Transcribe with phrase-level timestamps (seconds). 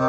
[0.00, 0.08] 好，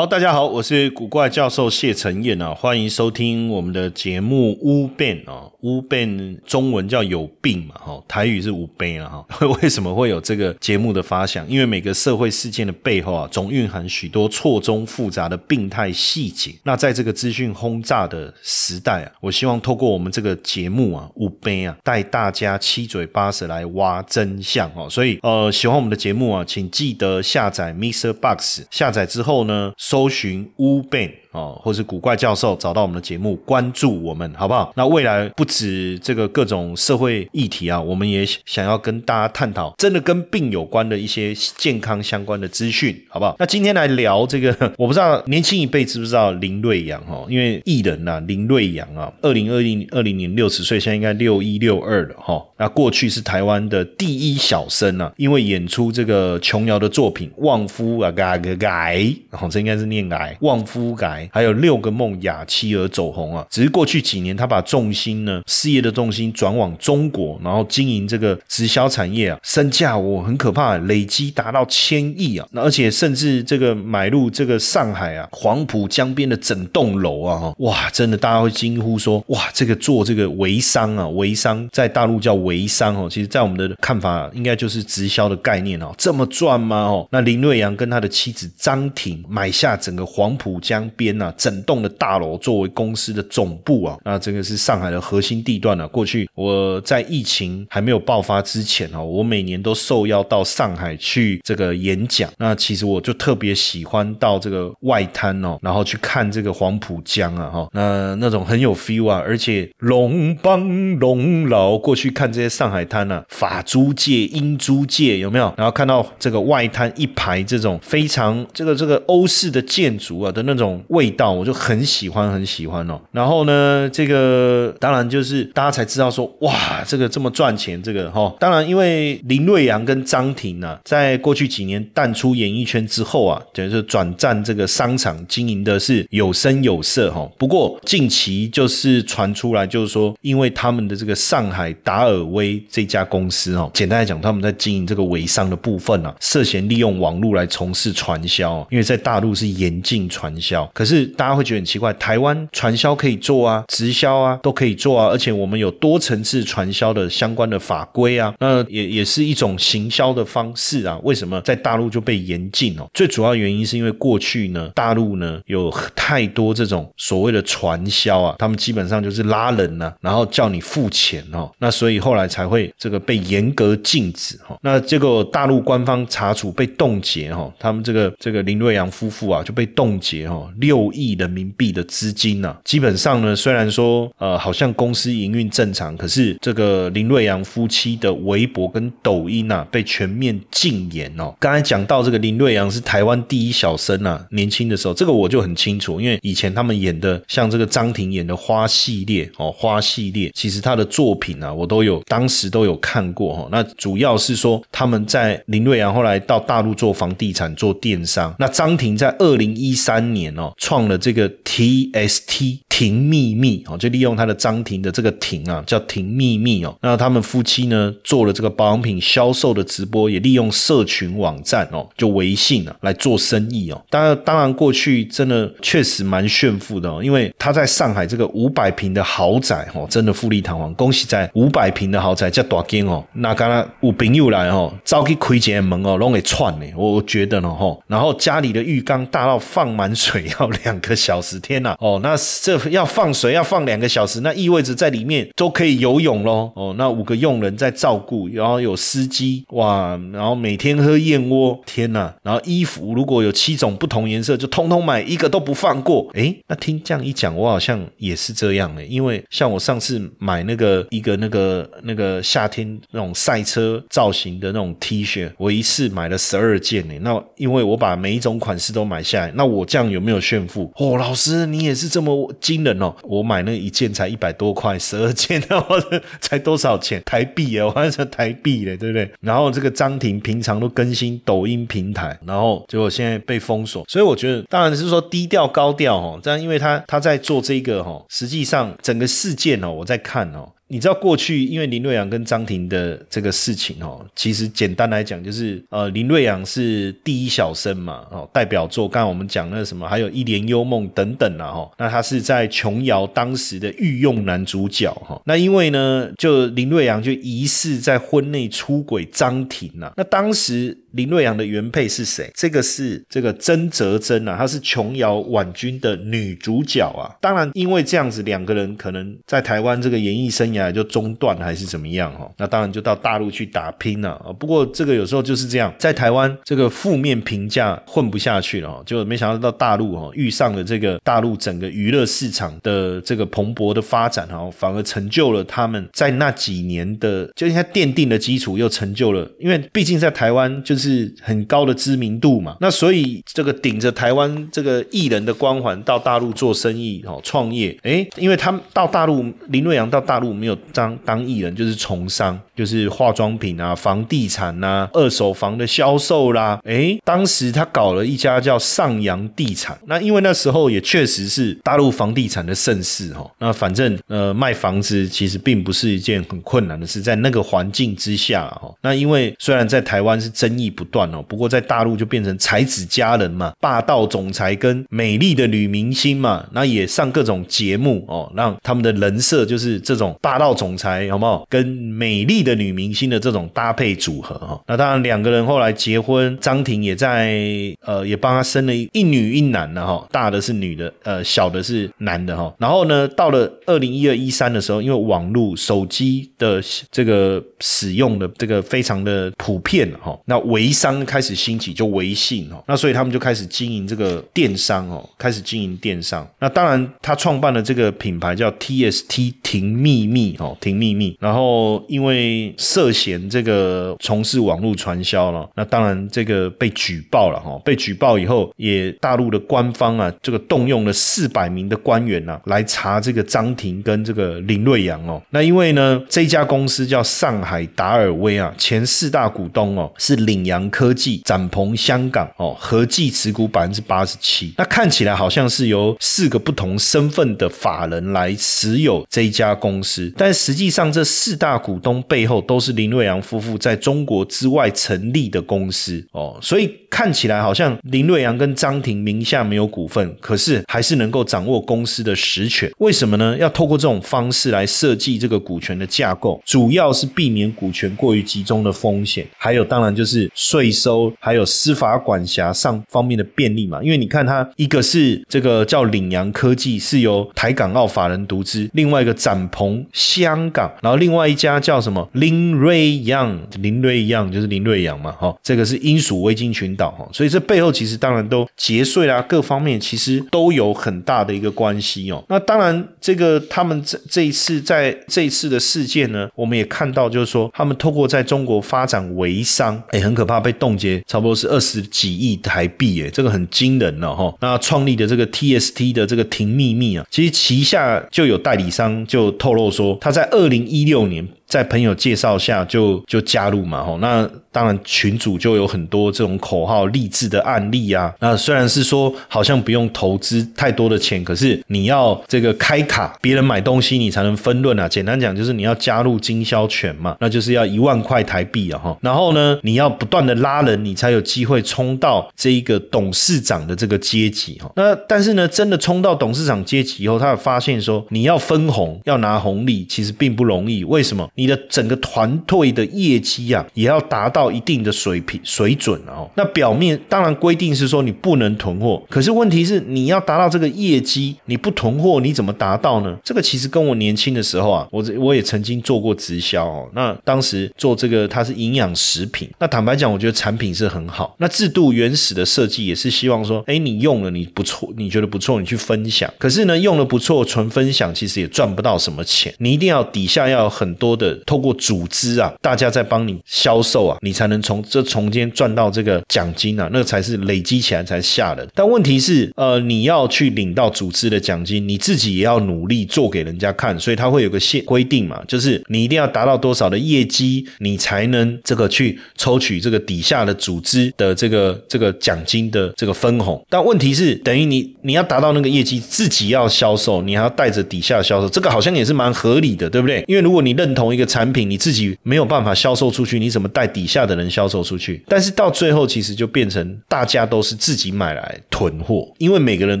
[0.04, 6.08] 大家好，我是古怪教授谢承彦啊，欢迎收听我们的节目《乌变》啊，《乌变》
[6.46, 9.46] 中文叫有病嘛，哈，台语是无悲啊，哈。
[9.62, 11.48] 为什么会有这个节目的发想？
[11.48, 16.54] 因为每个社会事件的背后啊，总蕴含许多错综复杂的病态细节。
[16.62, 24.88] 那在这个资讯轰炸的时代啊，我希望透过我们这个节目啊，《乌悲》啊，带大家七嘴八舌来挖真相哦。
[24.88, 28.12] 所以，呃，喜欢我们的节目啊，请记得下载 Mr.
[28.12, 29.72] Box，下载之后呢。
[29.76, 34.72] 搜寻乌变哦，或是古怪教授，找到我们的节目，关注我们，好不好？
[34.76, 43.34] 那未来不止这个各种社会议题啊，我们也想要跟大家探讨真的跟病有关的一些健康相关的资讯，好不好？
[43.40, 47.26] 那今天来聊这个， 我不知道年轻一辈知不知道林瑞阳哈？
[47.28, 52.40] 因为艺人呐，林瑞阳啊，二零二零二零年六十岁，现在应该六一六二了哈。
[52.56, 58.96] 那过去是台湾的第一小生啊，因为演出这个琼瑶的作品《旺夫啊嘎嘎改》，
[59.32, 61.22] 哦，这应该是念改《旺夫改》。
[61.32, 86.76] 还有六个梦雅妻而走红啊，只是过去几年他把重心呢，事业的重心转往中国，然后经营这个直销产业啊，身价我很可怕，累积达到千亿啊，而且甚至这个买入这个上海啊黄浦江边的整栋楼啊，哇，真的大家会惊呼说，哇，这个做这个微商啊，微商在大陆叫微商哦，其实在我们的看法应该就是直销的概念哦，这么赚吗？
[86.86, 91.13] 哦，那林瑞阳跟他的妻子张婷买下整个黄浦江边。
[91.14, 95.86] 那整栋的大楼作为公司的总部啊，那这个是上海的核心地段啊。
[95.86, 102.30] 过去我在疫情还没有爆发之前哦，我每年都受邀到上海去这个演讲。
[102.38, 115.54] 那其实我就特别喜欢到这个外滩哦，然后去看这个黄浦江啊哈，那那种很有 feel 啊，而且龙邦龙劳过去看这些上海滩啊，法租界、英租界有没有？
[115.56, 121.03] 然后看到这个外滩一排这种非常这个这个欧式的建筑啊的那种味。
[121.04, 137.30] 味道我就很喜欢很喜欢哦，然后呢，这个当然就是大家才知道说哇，这个这么赚钱，这个哈，当然因为林瑞阳跟张庭呢，在过去几年淡出演艺圈之后啊，等于是转战这个商场经营的是有声有色哈。
[137.36, 150.93] 不过近期就是传出来，就是说因为他们的这个上海达尔威这家公司哦，简单来讲，他们在经营这个微商的部分啊，涉嫌利用网络来从事传销，因为在大陆是严禁传销，可是。
[150.94, 160.98] 是大家会觉得很奇怪，台湾传销可以做啊，直销啊都可以做啊，而且我们有多层次传销的相关的法规啊，那也也是一种行销的方式啊。
[161.02, 162.86] 为什么在大陆就被严禁哦？
[162.94, 174.56] 最主要原因是因为过去呢，大陆呢有太多这种所谓的传销啊，他们基本上就是拉人呢，然后叫你付钱哦，那所以后来才会这个被严格禁止哈。
[174.62, 180.83] 那结果大陆官方查处被冻结哈，他们这个这个林瑞阳夫妇啊就被冻结哈六。
[180.92, 182.56] 亿人民币的资金呢？
[182.64, 191.34] 基本上呢，虽然说呃，好像公司营运正常，可是这个林瑞阳夫妻的微博跟抖音啊，被全面禁言哦。
[191.38, 203.48] 刚才讲到这个林瑞阳是台湾第一小生啊，年轻的时候，这个我就很清楚，因为以前他们演的像这个张庭演的花系列哦，花系列，其实他的作品啊，我都有当时都有看过哈。
[203.50, 210.52] 那主要是说他们在林瑞阳后来到大陆做房地产做电商，那张庭在二零一三年哦。
[210.64, 216.76] 创了这个 TST 婷秘密哦，就利用他的张庭的这个庭啊，叫婷秘密哦。
[216.82, 223.80] 那他们夫妻呢，做了这个保养品销售的直播，也利用社群网站哦，就微信啊来做生意哦。
[223.88, 230.74] 当然，当然过去真的确实蛮炫富的哦，因为他在上海这个五百平的豪宅哦，真的富丽堂皇。
[230.74, 236.66] 恭喜在五百平的豪宅叫大金哦，那刚刚有朋友来哦，早去开间门哦，拢给串呢。
[236.76, 240.50] 我觉得呢吼，然后家里的浴缸大到放满水要。
[240.64, 241.76] 两个小时，天呐！
[241.78, 246.50] 哦，那这要放水要放两个小时，那意味着在里面都可以游泳喽。
[246.54, 252.12] 哦，那五个佣人在照顾，然后有司机哇，然后每天喝燕窝，天呐！
[252.22, 256.08] 然后衣服如果有七种不同颜色，就通通买，一个都不放过。
[256.14, 266.94] 诶，那听这样一讲，我好像也是这样诶，因为像我上次买那个一个那个那个夏天那种赛车造型的那种 T 恤，我一次买了十二件呢。
[267.00, 270.70] 那因为我把每一种款式都买下来，那我这样有没有炫富？
[270.76, 272.94] 哦，老师，你也是这么精惊人哦！
[273.02, 275.76] 我买那一件才一百多块，十二件的话
[276.20, 277.64] 才多少钱台币耶？
[277.64, 279.10] 我还成台币嘞，对不对？
[279.20, 290.48] 然后这个张婷平常都更新抖音平台，然后结果现在被封锁，所以我觉得当然是说低调高调哦，这样因为他他在做这个哦，实际上整个事件哦，我在看哦。
[290.74, 310.76] 你知道过去因为林瑞阳跟张庭的这个事情哦，其实简单来讲就是呃林瑞阳是第一小生嘛哦，代表作刚才我们讲那什么，还有一帘幽梦等等啊哈，那他是在琼瑶当时的御用男主角哈，那因为呢就林瑞阳就疑似在婚内出轨张庭啊，那当时。
[310.94, 312.30] 林瑞阳的原配是谁？
[312.34, 317.10] 这个是这个曾泽珍啊，她是琼瑶婉君的女主角啊。
[317.20, 322.30] 当然，因为这样子，两个人可能在台湾这个演艺生涯就中断还是怎么样哈。
[322.38, 324.32] 那当然就到大陆去打拼了啊。
[324.38, 340.83] 不过这个有时候就是这样，在台湾这个负面评价混不下去了，就没想到到大陆哈遇上了这个大陆整个娱乐市场的这个蓬勃的发展哈，反而成就了他们在那几年的就应该奠定的基础，又成就了，因为毕竟在台湾就是。
[340.84, 342.56] 是很高的知名度嘛？
[342.60, 356.60] 那所以这个顶着台湾这个艺人的光环到大陆做生意哦，创业哎，因为他们到大陆林瑞阳到大陆没有当当艺人，就是从商，就是化妆品啊、房地产呐、二手房的销售啦。
[356.64, 363.26] 哎，当时他搞了一家叫上扬地产，那因为那时候也确实是大陆房地产的盛世哈。
[363.38, 368.70] 那反正呃卖房子其实并不是一件很困难的事，在那个环境之下哈。
[368.82, 370.73] 那因为虽然在台湾是争议。
[370.74, 381.46] 不断哦，不过在大陆就变成才子佳人嘛，霸道总裁跟美丽的女明星嘛，那也上各种节目哦，让他们的人设就是这种霸道总裁，好不好？
[381.48, 384.60] 跟美丽的女明星的这种搭配组合哈。
[384.66, 387.40] 那当然两个人后来结婚，张庭也在
[387.84, 392.52] 呃也帮他生了一女一男的哈，大的是女的，呃小的是男的哈。
[392.58, 396.60] 然后呢，到了二零一二一三的时候，因为网络手机的
[396.90, 400.63] 这个使用的这个非常的普遍哈，那唯。
[400.64, 406.26] 微商开始兴起，就微信哦，那所以他们就开始经营这个电商哦，开始经营电商。
[406.38, 411.14] 那当然，他创办的这个品牌叫 TST 停秘密哦，停秘密。
[411.20, 417.60] 然后因为涉嫌这个从事网络传销了，那当然这个被举报了哈。
[417.62, 425.22] 被举报以后，也大陆的官方啊，这个动用了四百名的官员呐，来查这个张庭跟这个林瑞阳哦。
[425.28, 430.64] 那因为呢，这家公司叫上海达尔威啊，前四大股东哦是领洋。
[430.74, 434.52] 科技、展鹏香港哦，合计持股百分之八十七。
[434.58, 452.70] 那看起来好像是由四个不同身份的法人来持有这一家公司，但实际上这四大股东背后都是林瑞阳夫妇在中国之外成立的公司哦，所以看起来好像林瑞阳跟张庭名下没有股份，可是还是能够掌握公司的实权。
[452.78, 453.36] 为什么呢？
[453.36, 460.30] 要透过这种方式来设计这个股权的架构，主要是避免股权过于集中的风险，还有当然就是。
[460.36, 463.82] 税收还有司法管辖上方面的便利嘛？
[463.82, 482.22] 因为你看，它一个是这个叫领洋科技，是由台港澳法人独资；另外一个展鹏香港，然后另外一家叫什么林瑞阳，林瑞阳就是林瑞阳嘛，哈，这个是英属维京群岛哈，所以这背后其实当然都节税啦，各方面其实都有很大的一个关系哦。
[482.28, 490.44] 那当然，这个他们这这一次在这一次的事件呢，我们也看到，就是说他们透过在中国发展微商，哎，很可怕。
[490.44, 494.30] 被冻结差不多是二十几亿台币，哎，这个很惊人了哈。
[494.42, 501.26] 那创立的这个 TST 的这个停秘密啊，其实旗下就有代理商就透露说，他在二零一六年。
[501.46, 508.12] 在朋友介绍下就就加入嘛吼，那当然群主就有很多这种口号励志的案例啊。
[508.20, 514.88] 那虽然是说好像不用投资太多的钱，可是你要这个开卡，别人买东西你才能分润啊。
[514.88, 518.96] 简单讲就是你要加入经销权嘛，那就是要一万块台币啊哈。
[519.00, 524.70] 然后呢，你要不断的拉人，你才有机会冲到这一个董事长的这个阶级哈。
[524.76, 530.82] 那但是呢，真的冲到董事长阶级以后，他发现说你要分红要拿红利，其实并不容易。
[530.84, 531.28] 为什么？
[531.34, 536.30] 你的整个团队的业绩啊，也要达到一定的水平水准哦。
[536.36, 543.16] 那表面当然规定是说你不能囤货，可是问题是你要达到这个业绩，你不囤货你怎么达到呢？
[543.24, 546.88] 这个其实跟我年轻的时候啊，我我也曾经做过直销哦。
[546.94, 551.34] 那当时做这个它是营养食品，那坦白讲，我觉得产品是很好。
[551.38, 556.32] 那制度原始的设计也是希望说，哎，你用了你不错，你觉得不错，你去分享。
[556.38, 559.52] 可是呢，用了不错，纯分享其实也赚不到什么钱。
[559.58, 561.23] 你一定要底下要有很多的。
[561.46, 568.68] 透过组织啊，大家在帮你销售啊，你才能从这从间赚到这个奖金啊，那才是累积起来才吓人。
[568.74, 583.64] 但问题是，呃，你要去领到组织的奖金，你自己也要努力做给人家看，所以他会有个限规定嘛，就是你一定要达到多少的业绩，你才能这个去抽取这个底下的组织的这个这个奖金的这个分红。
[583.68, 590.24] 但问题是，等于你你要达到那个业绩，自己要销售，你还要带着底下销售，这个好像也是蛮合理的，对不对？
[590.26, 595.22] 因为如果你认同一个产品，你自己没有办法销售出去，你怎么带底下的人销售出去？
[595.28, 600.00] 但是到最后，其实就变成大家都是自己买来囤货，因为每个人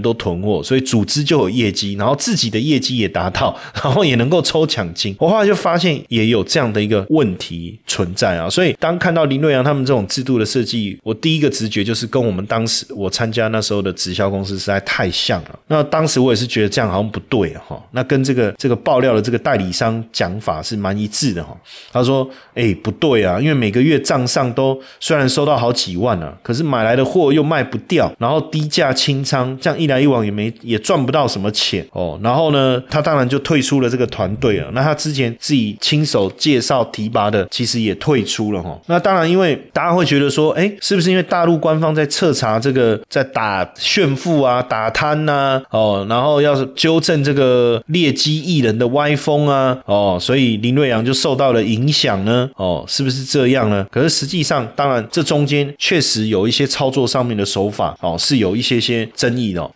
[0.02, 5.14] 都囤货，所以组织就有业绩，然后自己的业绩也达到， 然后也能够抽奖金。
[5.18, 15.58] 我后来就发现也有这样的一个问题存在啊，所以当看到林瑞阳他们这种制度的设计，我第一个直觉就是跟我们当时我参加那时候的直销公司实在太像了。
[15.68, 21.56] 那当时我也是觉得这样好像不对哈，那跟这个这个爆料的这个代理商讲法是蛮一致的哈。
[21.92, 32.18] 他说：“哎，不对啊，因为每个月账上都虽然收到好几万啊，可是买来的货又卖不掉，然后低价清仓，这样一来一往也没也赚不到什么钱哦。
[32.22, 34.70] 然后呢，他当然就退出了这个团队了。
[34.72, 38.78] 那他之前自己亲手介绍提拔的，其实也退出了哈。
[38.86, 52.50] 那当然，因为大家会觉得说，哎，是不是因为大陆官方在彻查这个，在打炫富啊、打贪呐，哦，然后要是纠正这个劣迹艺人的歪风啊，哦，所以林瑞就受到了影响呢？
[52.56, 53.86] 哦，是不是这样呢？
[53.90, 59.70] 可是实际上，当然这中间确实有一些操作上面的手法哦，是有一些些争议的。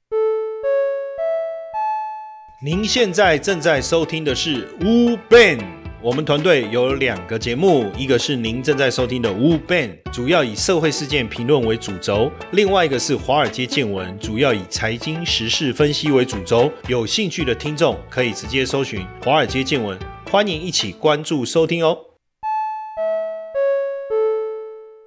[2.60, 5.60] 您现在正在收听的是 Wu Ben，
[6.02, 16.68] 我们团队有两个节目，一个是您正在收听的 Wu Ben，主要以社会事件评论为主轴；另外一个是华尔街见闻，主要以财经时事分析为主轴。
[16.88, 19.96] 有兴趣的听众可以直接搜寻华尔街见闻，
[20.30, 22.07] 欢迎一起关注收听哦。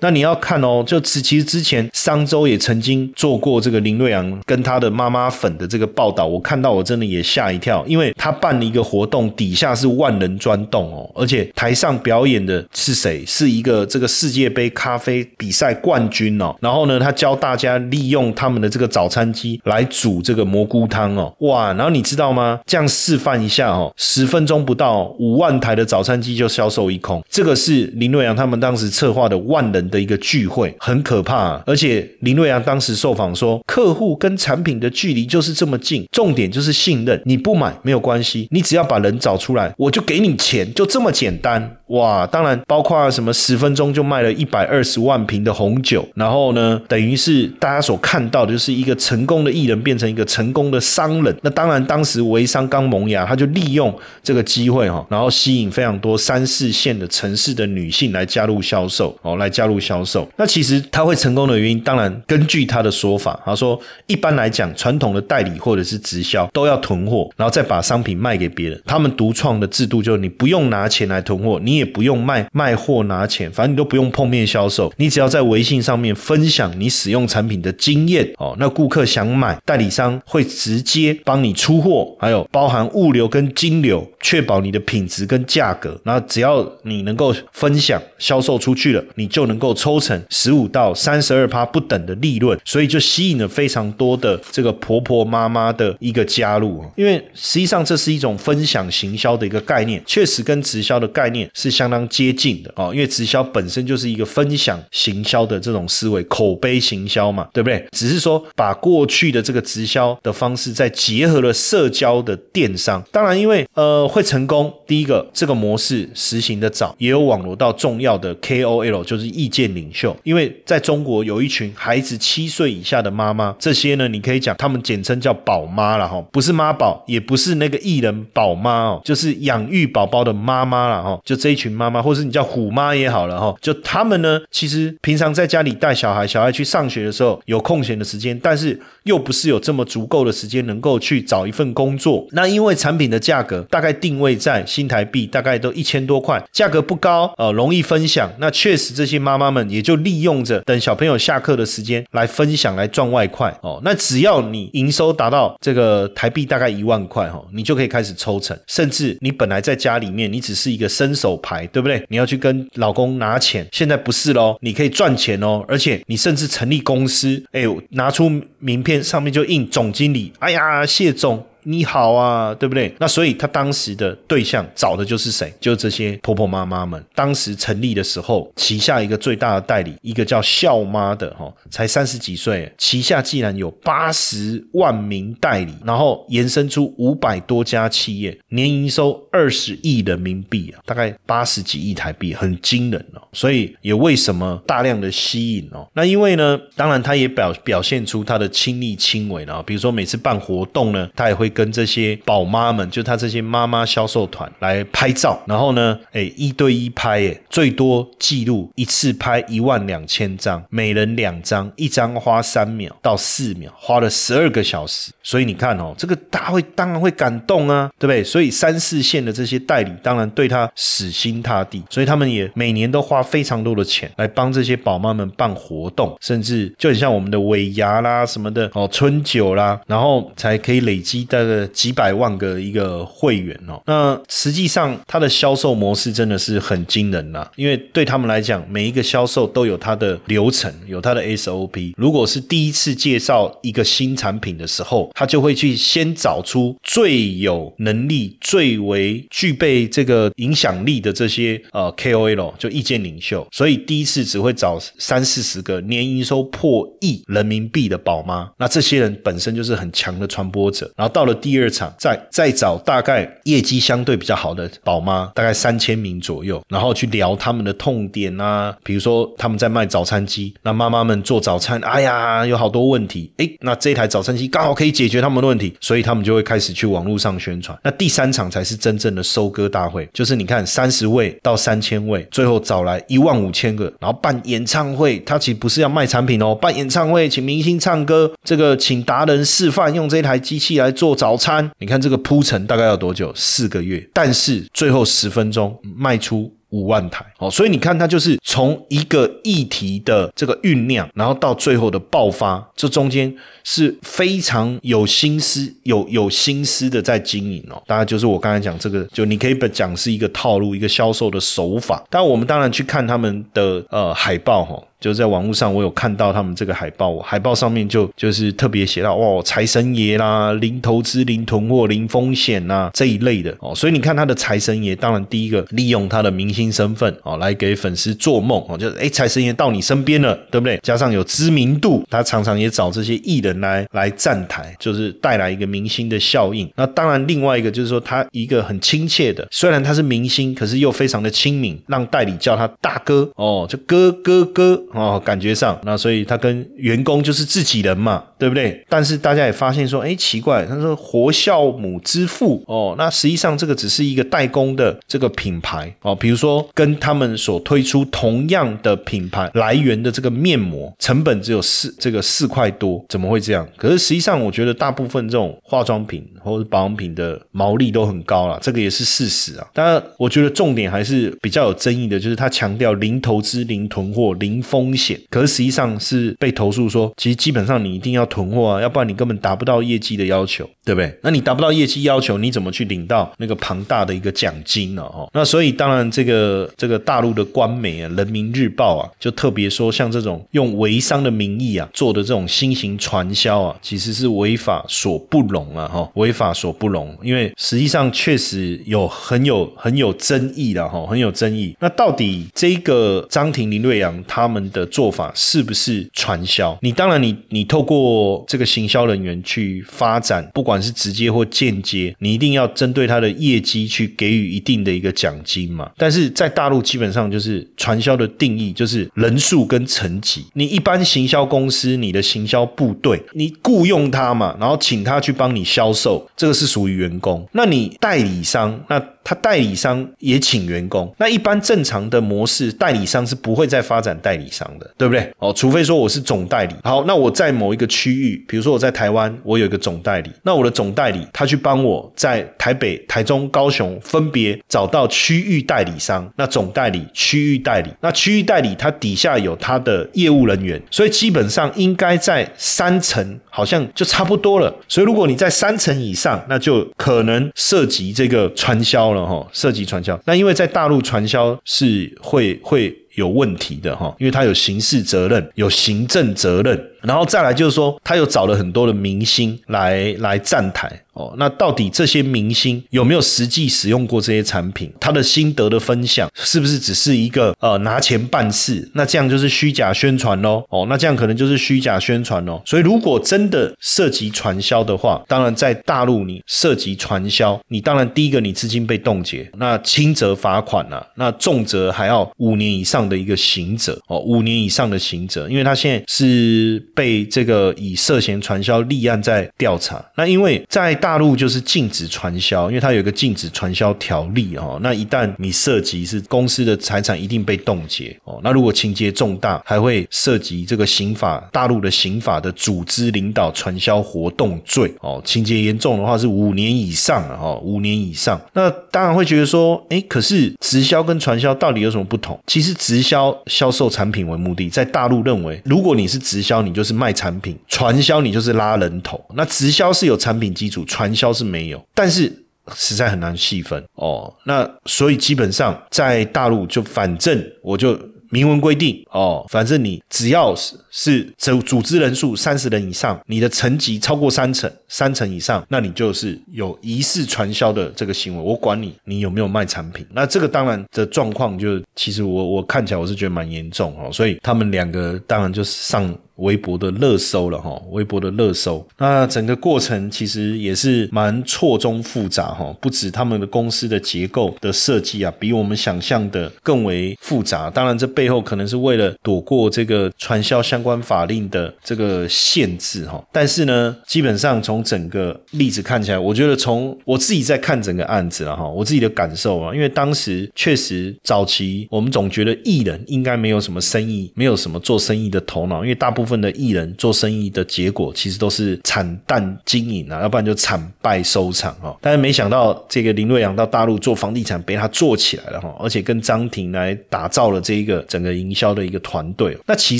[0.01, 13.24] 那你要看哦，就此其实之前商周也曾经做过这个林瑞阳跟他的妈妈粉的这个报道，我看到我真的也吓一跳，因为他办了一个活动，底下是万人钻洞哦，而且台上表演的是谁？
[13.27, 21.72] 是一个这个世界杯咖啡比赛冠军哦，然后呢，他教大家利用他们的这个早餐机来煮这个蘑菇汤哦，哇！
[21.74, 22.60] 然后你知道吗？
[22.65, 29.90] 这样示范一下哦，十分钟不到，五万台的早餐机就销售一空，这个是林瑞阳他们当时策划的万人。
[29.91, 37.21] 的一个聚会很可怕，而且林瑞阳当时受访说，客户跟产品的距离就是这么近，重点就是信任。
[37.25, 41.77] 你不买没有关系，你只要把人找出来，我就给你钱，就这么简单。
[41.88, 51.36] 哇，当然包括什么十分钟就卖了一百二十万瓶的红酒，然后呢，等于是大家所看到的就是一个成功的艺人变成一个成功的商人。
[51.41, 53.93] 那当然，当时微商刚萌芽，他就利用
[54.24, 59.80] 这个机会哈，然后吸引非常多三四线的城市的女性来加入销售哦，来加入。
[59.81, 68.79] 销售，那其实他会成功的原因，当然根据他的说法，他说一般来讲，传统的代理或者是直销都要囤货，然后再把商品卖给别人。
[68.85, 86.00] 他们独创的制度就是你不用拿钱来囤货，你也不用卖卖货拿钱，反正你都不用碰面销售，你只要在微信上面分享你使用产品的经验哦，那顾客想买，代理商会直接帮你出货，还有包含物流跟金流，确保你的品质跟价格。
[86.03, 89.70] 那只要你能够分享销售出去了，你就能够。
[89.73, 96.83] 抽成十五到三十二趴不等的利润，所以就吸引了非常多的这个婆婆妈妈的一个加入。
[96.95, 102.91] 因为实际上这是一种分享行销的一个概念，确实跟直销的概念是相当接近的哦。
[102.93, 107.85] 因为直销本身就是一个分享行销的这种思维，口碑行销嘛，对不对？
[107.91, 113.03] 只是说把过去的这个直销的方式再结合了社交的电商。
[113.11, 119.61] 当然，因为呃会成功，第一个这个模式实行的早，也有网络到重要的 KOL，就是意见。
[119.62, 149.50] 见领袖，因为在中国有一群孩子七岁以下的妈妈，这些呢，你可以讲他们简称叫宝妈了哈，不是妈宝，也不是那个艺人宝妈哦，就是养育宝宝的妈妈了哈，就这一群妈妈，或是你叫虎妈也好了哈，就他们呢，其实平常在家里带小孩，小孩去上学的时候有空闲的时间，但是又不是有这么足够的时间能够去找一份工作，那因为产品的价格大概定位在新台币大概都一千多块，价格不高，呃，容易分享，那确实这些妈妈。
[149.51, 153.81] 他们也就利用着等小朋友下课的时间来分享来赚外快哦。
[153.84, 158.58] 那只要你营收达到这个台币大概一万块哈，你就可以开始抽成。
[158.67, 162.01] 甚至你本来在家里面，你只是一个伸手牌，对不对？
[162.08, 165.62] 你要去跟老公拿钱，现在不是喽，你可以赚钱哦。
[165.67, 171.46] 而且你甚至成立公司，哎，拿出名片上面就印总经理，哎呀，谢总。
[171.63, 172.94] 你好啊，对不对？
[173.00, 175.53] 那所以他当时的对象找的就是谁？
[175.60, 177.03] 就这些婆婆妈妈们。
[177.13, 193.22] 当时成立的时候，旗下一个最大的代理，一个叫孝妈的哈，才三十几岁，旗下竟然有八十万名代理，然后延伸出五百多家企业，年营收二十亿人民币啊，大概八十几亿台币，很惊人哦。
[193.34, 195.88] 所以也为什么大量的吸引哦？
[195.94, 215.12] 那因为呢，当然他也表表现出他的亲力亲为了，比如说每次办活动呢，他也会跟这些宝妈们，就他这些妈妈销售团来拍照，然后呢，哎，一对一拍，哎，最多记录一次拍一万两千张，每人两张，一张花三秒到四秒，花了十二个小时。
[215.24, 218.24] 所以你看哦，这个大会当然会感动啊，对不对？
[218.24, 233.81] 所以三四线的这些代理当然对他死心塌地，所以他们也每年都花非常多的钱来帮这些宝妈们办活动，甚至就很像我们的尾牙啦什么的哦，春酒啦，然后才可以累积的概几百万个一个会员哦。
[233.86, 241.93] 那实际上它的销售模式真的是很惊人呐，因为对他们来讲，每一个销售都有它的流程，有它的 SOP。
[241.98, 253.48] 如果是第一次介绍一个新产品的时候，他就会去先找出最有能力、最为具备这个影响力的这些呃 KOL，就意见领袖。
[253.51, 260.91] 所以第一次只会找三四十个年营收破亿人民币的宝妈，那这些人本身就是很强的传播者。
[260.95, 274.91] 然后到了第二场，再再找大概业绩相对比较好的宝妈，大概三千名左右，然后去聊他们的痛点啊，比如说他们在卖早餐机，那妈妈们做早餐，哎呀，有好多问题，哎，那这台早餐机刚好可以。
[274.91, 277.75] 解决他们的问题，所以他们就会开始去网络上宣传。
[277.81, 285.17] 那第三场才是真正的收割大会，就是你看三十位到三千位，最后找来一万五千个，然后办演唱会。
[285.19, 291.69] 他其实不是要卖产品哦，办演唱会请明星唱歌，这个请达人示范用这台机器来做早餐。
[291.77, 293.31] 你看这个铺陈大概要多久？
[293.35, 296.51] 四个月，但是最后十分钟卖出。
[296.71, 303.35] 五万台，哦，所以你看，它就是从一个议题的这个酝酿，然后到最后的爆发，这中间
[303.65, 307.83] 是非常有心思、有有心思的在经营哦。
[307.85, 312.01] 当然，就是我刚才讲这个，就你可以讲是一个套路，一个销售的手法。
[312.09, 314.81] 但我们当然去看他们的呃海报，哈。
[315.01, 323.74] 就在网络上，我有看到他们这个海报，海报上面就就是特别写到哇，财神爷啦，零投资、零囤货、零风险呐这一类的哦。
[323.74, 330.80] 所以你看他的财神爷，当然第一个利用他的明星身份哦，来给粉丝做梦哦，就是哎，财神爷到你身边了，对不对？
[330.84, 336.71] 加上有知名度，他常常也找这些艺人来来站台，就是带来一个明星的效应。
[336.75, 344.80] 那当然，另外一个就是说，他一个很亲切的，虽然他是明星，可是又非常的亲民，让代理叫他大哥哦，就哥哥哥。
[344.93, 348.84] 哦，感觉上，那所以他跟员工就是自己人嘛，对不对？
[348.89, 363.65] 但是大家也发现说，哎，奇怪，他说活孝母之父哦，那实际上这个只是一个代工的这个品牌哦，比如说跟他们所推出同样的品牌来源的这个面膜，成本只有四这个四块多，怎么会这样？
[363.77, 369.67] 可是实际上，我觉得大部分这种化妆品或者保养品的毛利都很高了，这个也是事实啊。
[369.73, 374.82] 当然，我觉得重点还是比较有争议的，就是他强调零投资、零囤货、零风。
[374.82, 381.13] 风险，可是实际上是被投诉说，其实基本上你一定要囤货啊，要不然你根本达不到业绩的要求，对不对？
[381.22, 385.02] 那你达不到业绩要求，你怎么去领到那个庞大的一个奖金呢？
[385.04, 401.76] 哦，那所以当然这个这个大陆的官媒啊，《人民日报》啊，就特别说，像这种用微商的名义啊做的这种新型传销啊，其实是违法所不容啊，哈，违法所不容，因为实际上确实有很有很有争议的哈，很有争议。
[401.82, 404.62] 那到底这个张庭林瑞阳他们？
[404.72, 406.78] 的做法是不是传销？
[406.82, 407.98] 你当然，你你透过
[408.47, 415.91] 这个行销人员去发展，不管是直接或间接，你一定要针对他的业绩去给予一定的一个奖金嘛。
[415.97, 420.45] 但是在大陆，基本上就是传销的定义就是人数跟层级。
[420.53, 427.47] 你一般行销公司，你的行销部队，你雇佣他嘛，然后请他去帮你销售，这个是属于员工。
[427.51, 431.13] 那你代理商，那他代理商也请员工。
[431.19, 434.67] 那一般正常的模式，代理商是不会再发展代理商。
[434.79, 435.31] 的对不对？
[435.39, 436.73] 哦，除非说我是总代理。
[436.84, 440.30] 好，那我在某一个区域，比如说我在台湾，我有一个总代理。
[440.43, 446.32] 那我的总代理他去帮我在台北、台中、高雄分别找到区域代理商。
[446.38, 454.74] 那总代理、区域代理，那区域代理他底下有他的业务人员，所以基本上应该在三层，好像就差不多了。
[454.88, 460.19] 所以如果你在三层以上，那就可能涉及这个传销了哈，涉及传销。
[460.26, 462.95] 那因为在大陆传销是会会。
[463.15, 471.01] 有问题的哈，因为他有刑事责任，有行政责任然后再来就是说，他又找了很多的明星来来站台。
[471.13, 474.89] 哦，那到底这些明星有没有实际使用过这些产品？
[474.97, 478.89] 他的心得的分享是不是只是一个呃拿钱办事？
[478.93, 480.63] 那这样就是虚假宣传喽。
[480.69, 482.61] 哦，那这样可能就是虚假宣传喽。
[482.65, 500.04] 所以如果真的涉及传销的话，当然在大陆你涉及传销，你当然第一个你资金被冻结，那轻则罚款了，那重则还要五年以上的一个刑责哦，五年以上的刑责，因为他现在是被这个以涉嫌传销立案在调查。
[500.15, 504.80] 那因为在大陆就是禁止传销，因为它有一个禁止传销条例哦。
[504.82, 508.39] 那一旦你涉及是公司的财产，一定被冻结哦。
[508.43, 515.21] 那如果情节重大，还会涉及这个刑法，大陆的刑法的组织领导传销活动罪哦。
[515.25, 518.39] 情节严重的话是五年以上哦，五年以上。
[518.54, 522.39] 那当然会觉得说，哎，可是直销跟传销到底有什么不同？
[522.47, 529.24] 其实直销销售产品为目的，在大陆认为，如果你是直销，你就就是卖产品；传销你就是拉人头。
[529.36, 530.84] 那直销是有产品基础。
[530.86, 532.32] 传销是没有，但是
[532.74, 534.34] 实在很难细分哦。
[534.46, 537.98] 那所以基本上在大陆就反正我就
[538.32, 550.06] 明文规定哦，反正你只要是是组组织人数三十人以上，你的层级超过三层三层以上，那你就是有疑似传销的这个行为，我管你你有没有卖产品。
[550.12, 556.13] 那这个当然的状况就其实我我看起来我是觉得蛮严重哦，所以他们两个当然就是上。
[556.41, 567.69] 微博的热搜了哈，微博的热搜，那整个过程其实也是蛮错综复杂哈，不止他们的公司的结构的设计啊，比我们想象的更为复杂。
[567.69, 573.23] 当然，这背后可能是为了躲过这个传销相关法令的这个限制哈。
[573.32, 586.31] 但是呢，基本上从整个例子看起来，我觉得从我自己在看整个案子了哈，我自己的感受啊，因为当时确实早期我们总觉得艺人应该没有什么生意，没有什么做生意的头脑，因为大部分。
[586.32, 591.98] 份的艺人做生意的结果，其实都是惨淡经营啊，要不然就惨败收场哦。
[592.02, 599.58] 但是没想到，这个林瑞阳到大陆做房地产，被他做起来了哈，而且跟张庭来打造了这一个整个营销的一个团队。
[599.67, 600.00] 那其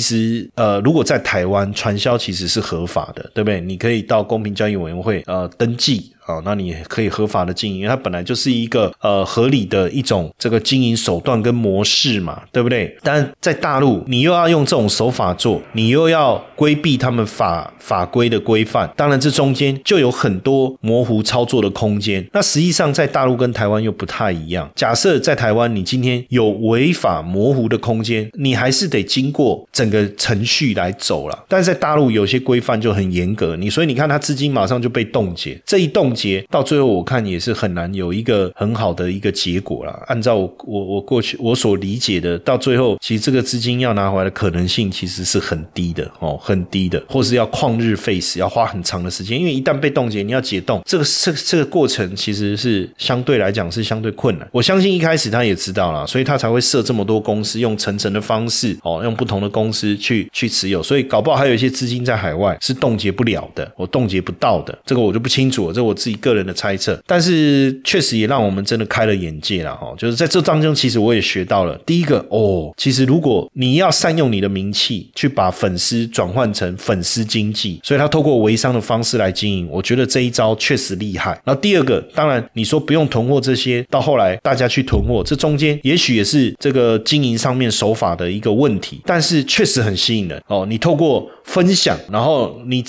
[0.00, 3.60] 实呃，如果在台湾传销其实是合法的，对不对？
[3.60, 6.11] 你可以到公平交易委员会呃登记。
[6.26, 12.96] 哦，那你可以合法的经营，因为它本来就是一个呃合理的一种这个经营手段跟模式嘛，对不对？
[13.02, 22.24] 但在大陆，你又要用这种手法做，你又要规避他们法法规的规范，当然这中间就有很多模糊操作的空间。
[22.32, 24.70] 那实际上在大陆跟台湾又不太一样。
[24.76, 31.44] 假设在台湾，你今天有违法模糊的空间，你还是得经过整个程序来走了。
[31.48, 36.11] 但是在大陆有些规范就很严格，你所以你看他资金马上就被冻结，这一冻。
[36.12, 39.92] 结到最后，我看也是很难有一个很好的一个结果了。
[40.06, 49.38] 按照我我我过去我所理解的，到最后其实这个资金要拿回来的可能性其实是很低的哦，很低的，或是要旷日费时，要花很长的时间。
[49.38, 54.48] 因为一旦被冻结，你要解冻，这个这这个过程其实是相对来讲是相对困难。
[54.52, 60.82] 我相信一开始他也知道了，所以他才会设这么多公司，用层层的方式哦，用不同的公司去去持有。
[60.82, 65.72] 所以搞不好还有一些资金在海外是冻结不了的，我冻结不到的，这个我就不清楚了。
[65.72, 65.92] 这我。
[66.02, 69.94] 自己个人的猜测，但是确实也让我们真的开了眼界了哈。
[69.96, 71.78] 就是在这当中，其实我也学到了。
[71.86, 81.30] 第一个哦，其实如果你要善用你的名气，去把粉丝转换成粉丝经济，所以他透过微商的方式来经营，我觉得这一招确实厉害。
[81.44, 90.66] 然后第二个，当然你说不用囤货这些，到后来大家去囤货，这中间也许也是这个经营上面手法的一个问题，但是确实很吸引人哦。
[90.68, 92.84] 你透过分享，然后你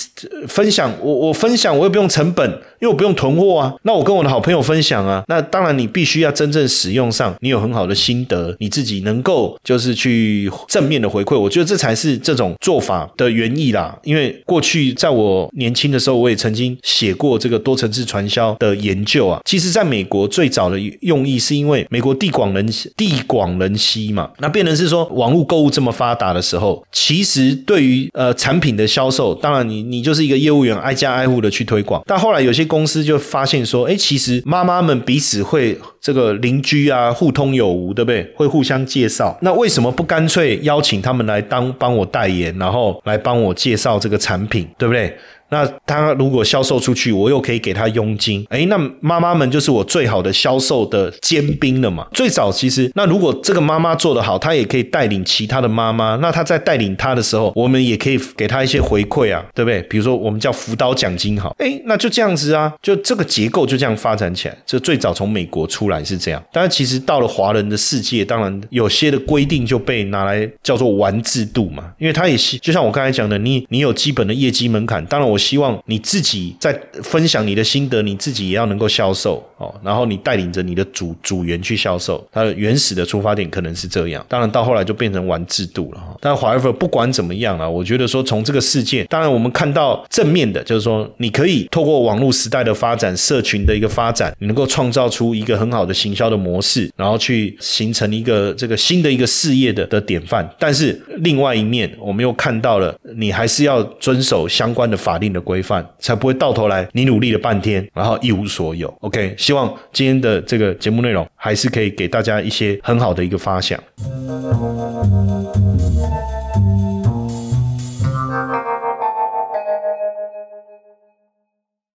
[0.47, 3.73] 分享，我我分享，我又不用成本，因为我不用囤货啊。
[3.83, 5.23] 那我跟我的好朋友分享啊。
[5.29, 11.39] 那当然，你必须要真正使用上，你有很好的心得，你自己能够就是去正面的回馈。
[11.39, 13.97] 我觉得这才是这种做法的原意啦。
[14.03, 19.39] 因为过去在我年轻的时候，我也曾经写过这个多层次传销的研究啊。
[19.45, 22.67] 其实，在美国最早的用意是因为美国地广人
[22.97, 28.33] 地广人稀嘛，那变成是说网络购物这么发达的时候，其实对于呃。
[28.43, 32.01] 产品的销售，当然你你就是一个业务员，挨家挨户的去推广。
[32.05, 38.23] 但后来有些公司就发现说，哎，其实妈妈们彼此会这个邻居啊，互通有无，对不对？
[38.35, 39.37] 会互相介绍。
[39.43, 45.15] 那为什么不干脆邀请他们来当帮我代言，然后来帮我介绍这个产品，对不对？
[45.53, 52.07] 那他如果销售出去，我又可以给他佣金，哎，那妈妈们就是我最好的销售的尖兵了嘛。
[52.11, 56.15] 最早其实，那如果这个妈妈做得好，她也可以带领其他的妈妈。
[56.15, 59.79] 那她在带领她的时候，我们也可以给她一些回馈啊，对不对？
[59.83, 64.57] 比如说我们叫辅导奖金，好，哎，那就这样子啊，就这个结构就这样发展起来。
[64.65, 86.15] 这最早从美国出来是这样，但是其实到了华人的世界，当然有些的规定就被拿来叫做玩制度嘛，因为他也是就像我刚才讲的，你你有基本的业绩门槛，当然我希望你自己在分享你的心得，你自己也要能够销售哦，然后你带领着你的组组员去销售，它的原始的出发点可能是这样，当然到后来就变成玩制度了哈。
[86.21, 100.47] 但华 ever 不管怎么样啊，我觉得说从这个世界，当然我们看到正面的，就是说你可以透过网络时代的发展，社群的一个发展，你能够创造出一个很好的行销的模式，然后去形成一个这个新的一个事业的的典范。
[100.57, 108.87] 但是另外一面，我们又看到了，你还是要遵守相关的法令的规范，才不会到头来你努力了半天，然后一无所有。
[109.01, 113.77] OK，希望今天的这个节目内容还是可以给大家一些很好的一个发想。